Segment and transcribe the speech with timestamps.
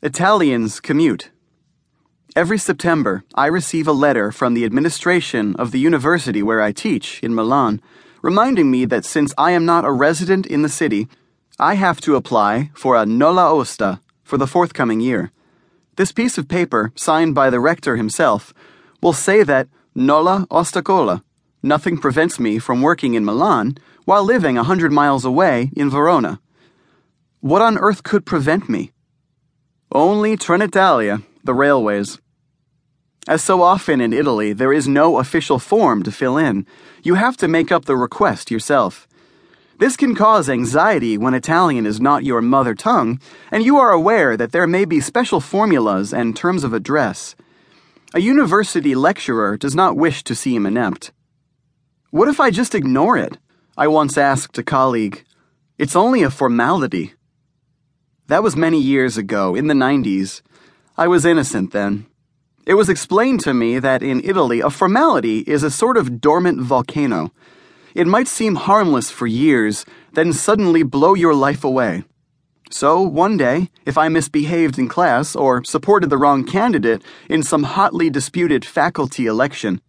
[0.00, 1.30] Italians commute.
[2.36, 7.20] Every September, I receive a letter from the administration of the university where I teach,
[7.20, 7.82] in Milan,
[8.22, 11.08] reminding me that since I am not a resident in the city,
[11.58, 15.32] I have to apply for a nulla osta for the forthcoming year.
[15.96, 18.54] This piece of paper, signed by the rector himself,
[19.02, 21.24] will say that nulla ostacola,
[21.60, 26.38] nothing prevents me from working in Milan while living a hundred miles away in Verona.
[27.40, 28.92] What on earth could prevent me?
[29.92, 32.18] Only Trenitalia, the railways.
[33.26, 36.66] As so often in Italy, there is no official form to fill in.
[37.02, 39.08] You have to make up the request yourself.
[39.78, 43.18] This can cause anxiety when Italian is not your mother tongue,
[43.50, 47.34] and you are aware that there may be special formulas and terms of address.
[48.12, 51.12] A university lecturer does not wish to seem inept.
[52.10, 53.38] What if I just ignore it?
[53.74, 55.24] I once asked a colleague.
[55.78, 57.14] It's only a formality.
[58.28, 60.42] That was many years ago, in the 90s.
[60.98, 62.04] I was innocent then.
[62.66, 66.60] It was explained to me that in Italy, a formality is a sort of dormant
[66.60, 67.32] volcano.
[67.94, 72.04] It might seem harmless for years, then suddenly blow your life away.
[72.70, 77.62] So, one day, if I misbehaved in class or supported the wrong candidate in some
[77.62, 79.80] hotly disputed faculty election,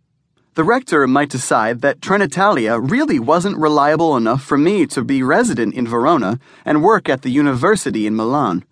[0.55, 5.75] the rector might decide that Trenitalia really wasn't reliable enough for me to be resident
[5.75, 8.64] in Verona and work at the university in Milan.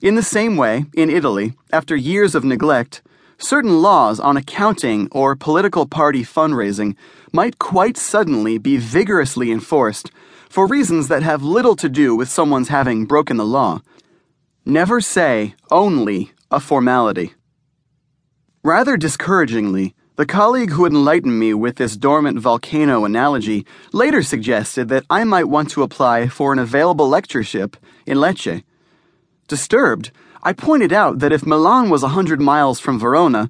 [0.00, 3.02] In the same way, in Italy, after years of neglect,
[3.38, 6.96] certain laws on accounting or political party fundraising
[7.32, 10.10] might quite suddenly be vigorously enforced
[10.48, 13.80] for reasons that have little to do with someone's having broken the law.
[14.64, 17.34] Never say only a formality.
[18.62, 24.88] Rather discouragingly, the colleague who had enlightened me with this dormant volcano analogy later suggested
[24.88, 28.62] that I might want to apply for an available lectureship in Lecce.
[29.48, 30.10] Disturbed,
[30.42, 33.48] I pointed out that if Milan was a 100 miles from Verona,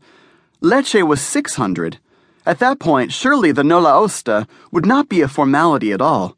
[0.60, 1.98] Lecce was 600.
[2.46, 6.36] At that point, surely the Nulla Osta would not be a formality at all.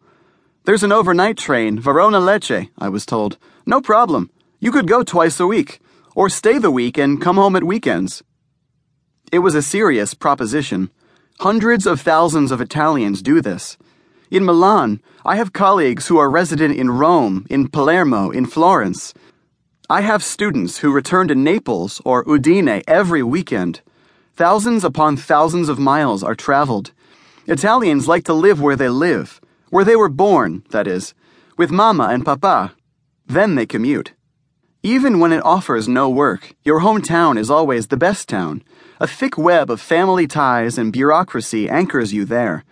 [0.65, 3.37] There's an overnight train, Verona Lecce, I was told.
[3.67, 4.31] No problem.
[4.59, 5.81] You could go twice a week,
[6.15, 8.23] or stay the week and come home at weekends.
[9.35, 10.91] It was a serious proposition.
[11.41, 13.77] Hundreds of thousands of Italians do this.
[14.31, 19.13] In Milan, I have colleagues who are resident in Rome, in Palermo, in Florence.
[19.91, 23.81] I have students who return to Naples or Udine every weekend.
[24.37, 26.93] Thousands upon thousands of miles are traveled.
[27.49, 31.13] Italians like to live where they live, where they were born, that is,
[31.59, 32.77] with mama and papa.
[33.27, 34.13] Then they commute.
[34.87, 38.63] Even when it offers no work, your hometown is always the best town.
[39.01, 42.65] A thick web of family ties and bureaucracy anchors you there.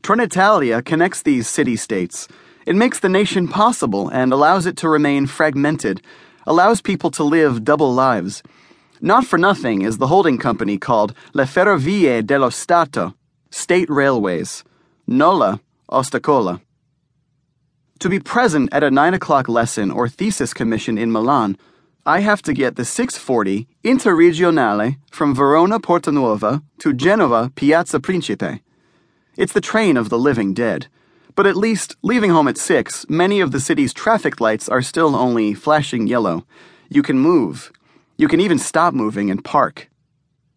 [0.00, 2.28] Trenitalia connects these city states.
[2.64, 6.00] It makes the nation possible and allows it to remain fragmented,
[6.46, 8.44] allows people to live double lives.
[9.00, 13.16] Not for nothing is the holding company called Le Ferrovie dello Stato,
[13.50, 14.62] State Railways,
[15.08, 16.60] Nulla, Ostacola.
[18.00, 21.56] To be present at a 9 o'clock lesson or thesis commission in Milan,
[22.06, 28.62] I have to get the 640 Interregionale from Verona Porta Nuova to Genova Piazza Principe.
[29.36, 30.86] It's the train of the living dead.
[31.34, 35.16] But at least, leaving home at 6, many of the city's traffic lights are still
[35.16, 36.46] only flashing yellow.
[36.88, 37.72] You can move.
[38.16, 39.90] You can even stop moving and park.